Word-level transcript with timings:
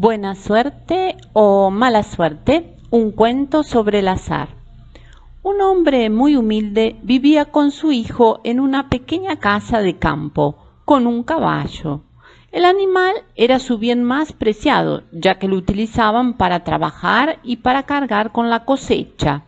Buena 0.00 0.36
suerte 0.36 1.16
o 1.32 1.70
mala 1.70 2.04
suerte, 2.04 2.76
un 2.88 3.10
cuento 3.10 3.64
sobre 3.64 3.98
el 3.98 4.06
azar. 4.06 4.50
Un 5.42 5.60
hombre 5.60 6.08
muy 6.08 6.36
humilde 6.36 7.00
vivía 7.02 7.46
con 7.46 7.72
su 7.72 7.90
hijo 7.90 8.38
en 8.44 8.60
una 8.60 8.90
pequeña 8.90 9.40
casa 9.40 9.80
de 9.80 9.98
campo, 9.98 10.54
con 10.84 11.08
un 11.08 11.24
caballo. 11.24 12.02
El 12.52 12.64
animal 12.64 13.12
era 13.34 13.58
su 13.58 13.78
bien 13.78 14.04
más 14.04 14.32
preciado, 14.32 15.02
ya 15.10 15.40
que 15.40 15.48
lo 15.48 15.56
utilizaban 15.56 16.34
para 16.34 16.62
trabajar 16.62 17.40
y 17.42 17.56
para 17.56 17.82
cargar 17.82 18.30
con 18.30 18.50
la 18.50 18.64
cosecha. 18.64 19.46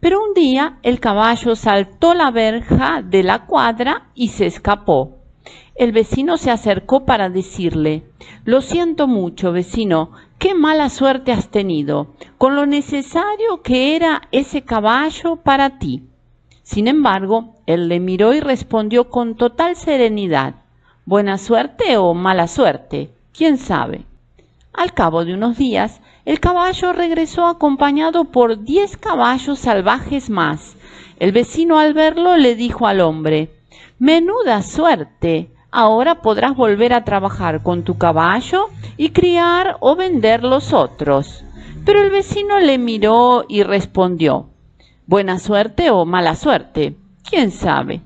Pero 0.00 0.24
un 0.24 0.32
día 0.32 0.78
el 0.82 0.98
caballo 0.98 1.56
saltó 1.56 2.14
la 2.14 2.30
verja 2.30 3.02
de 3.02 3.22
la 3.22 3.44
cuadra 3.44 4.06
y 4.14 4.28
se 4.28 4.46
escapó. 4.46 5.23
El 5.74 5.92
vecino 5.92 6.36
se 6.36 6.50
acercó 6.50 7.04
para 7.04 7.28
decirle 7.28 8.04
Lo 8.44 8.60
siento 8.60 9.06
mucho, 9.06 9.52
vecino, 9.52 10.12
qué 10.38 10.54
mala 10.54 10.88
suerte 10.88 11.32
has 11.32 11.50
tenido, 11.50 12.14
con 12.38 12.54
lo 12.54 12.64
necesario 12.64 13.60
que 13.62 13.96
era 13.96 14.22
ese 14.30 14.62
caballo 14.62 15.36
para 15.36 15.78
ti. 15.78 16.04
Sin 16.62 16.88
embargo, 16.88 17.56
él 17.66 17.88
le 17.88 18.00
miró 18.00 18.32
y 18.32 18.40
respondió 18.40 19.10
con 19.10 19.36
total 19.36 19.76
serenidad 19.76 20.54
Buena 21.06 21.36
suerte 21.36 21.98
o 21.98 22.14
mala 22.14 22.48
suerte, 22.48 23.10
quién 23.36 23.58
sabe. 23.58 24.06
Al 24.72 24.94
cabo 24.94 25.26
de 25.26 25.34
unos 25.34 25.58
días, 25.58 26.00
el 26.24 26.40
caballo 26.40 26.94
regresó 26.94 27.46
acompañado 27.46 28.24
por 28.24 28.64
diez 28.64 28.96
caballos 28.96 29.58
salvajes 29.58 30.30
más. 30.30 30.76
El 31.18 31.32
vecino 31.32 31.78
al 31.78 31.92
verlo 31.92 32.36
le 32.38 32.54
dijo 32.54 32.86
al 32.86 33.00
hombre 33.00 33.50
Menuda 33.98 34.62
suerte 34.62 35.50
ahora 35.70 36.22
podrás 36.22 36.54
volver 36.54 36.92
a 36.92 37.04
trabajar 37.04 37.62
con 37.62 37.82
tu 37.82 37.98
caballo 37.98 38.68
y 38.96 39.10
criar 39.10 39.76
o 39.80 39.96
vender 39.96 40.44
los 40.44 40.72
otros. 40.72 41.44
Pero 41.84 42.02
el 42.02 42.10
vecino 42.10 42.60
le 42.60 42.78
miró 42.78 43.44
y 43.48 43.62
respondió, 43.62 44.50
buena 45.06 45.38
suerte 45.38 45.90
o 45.90 46.04
mala 46.04 46.36
suerte, 46.36 46.96
quién 47.28 47.50
sabe. 47.50 48.02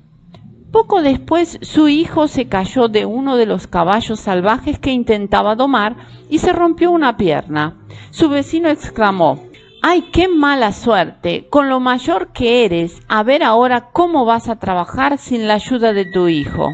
Poco 0.71 1.01
después 1.01 1.57
su 1.61 1.89
hijo 1.89 2.27
se 2.27 2.47
cayó 2.47 2.87
de 2.89 3.05
uno 3.05 3.37
de 3.37 3.45
los 3.45 3.67
caballos 3.67 4.19
salvajes 4.19 4.77
que 4.77 4.91
intentaba 4.91 5.55
domar 5.55 5.95
y 6.29 6.39
se 6.39 6.53
rompió 6.53 6.91
una 6.91 7.17
pierna. 7.17 7.77
Su 8.11 8.29
vecino 8.29 8.69
exclamó, 8.69 9.48
¡Ay, 9.81 10.09
qué 10.11 10.27
mala 10.27 10.73
suerte! 10.73 11.47
Con 11.49 11.69
lo 11.69 11.79
mayor 11.79 12.33
que 12.33 12.65
eres, 12.65 12.99
a 13.07 13.23
ver 13.23 13.43
ahora 13.43 13.91
cómo 13.93 14.25
vas 14.25 14.49
a 14.49 14.59
trabajar 14.59 15.17
sin 15.17 15.47
la 15.47 15.53
ayuda 15.53 15.93
de 15.93 16.03
tu 16.03 16.27
hijo. 16.27 16.73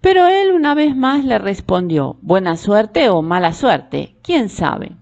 Pero 0.00 0.28
él 0.28 0.52
una 0.52 0.74
vez 0.74 0.94
más 0.94 1.24
le 1.24 1.38
respondió, 1.38 2.16
buena 2.22 2.56
suerte 2.56 3.08
o 3.08 3.22
mala 3.22 3.52
suerte, 3.54 4.14
quién 4.22 4.48
sabe. 4.48 4.92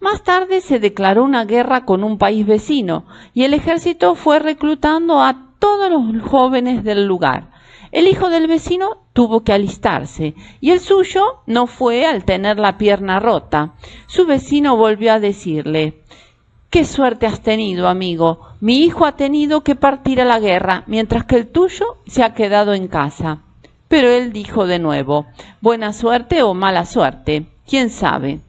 Más 0.00 0.22
tarde 0.22 0.60
se 0.60 0.80
declaró 0.80 1.24
una 1.24 1.46
guerra 1.46 1.86
con 1.86 2.04
un 2.04 2.18
país 2.18 2.44
vecino 2.44 3.06
y 3.32 3.44
el 3.44 3.54
ejército 3.54 4.14
fue 4.14 4.38
reclutando 4.38 5.22
a 5.22 5.54
todos 5.60 5.90
los 5.90 6.22
jóvenes 6.28 6.84
del 6.84 7.06
lugar. 7.06 7.52
El 7.90 8.06
hijo 8.06 8.28
del 8.28 8.48
vecino 8.48 8.98
tuvo 9.14 9.44
que 9.44 9.54
alistarse 9.54 10.34
y 10.60 10.72
el 10.72 10.80
suyo 10.80 11.40
no 11.46 11.66
fue 11.66 12.04
al 12.04 12.24
tener 12.24 12.58
la 12.58 12.76
pierna 12.76 13.18
rota. 13.18 13.74
Su 14.08 14.26
vecino 14.26 14.76
volvió 14.76 15.14
a 15.14 15.20
decirle, 15.20 16.02
Qué 16.72 16.86
suerte 16.86 17.26
has 17.26 17.42
tenido, 17.42 17.86
amigo. 17.86 18.48
Mi 18.60 18.78
hijo 18.78 19.04
ha 19.04 19.12
tenido 19.12 19.60
que 19.60 19.74
partir 19.74 20.22
a 20.22 20.24
la 20.24 20.40
guerra, 20.40 20.84
mientras 20.86 21.26
que 21.26 21.36
el 21.36 21.48
tuyo 21.48 21.98
se 22.06 22.24
ha 22.24 22.32
quedado 22.32 22.72
en 22.72 22.88
casa. 22.88 23.42
Pero 23.88 24.08
él 24.08 24.32
dijo 24.32 24.66
de 24.66 24.78
nuevo, 24.78 25.26
buena 25.60 25.92
suerte 25.92 26.42
o 26.42 26.54
mala 26.54 26.86
suerte, 26.86 27.44
quién 27.68 27.90
sabe. 27.90 28.40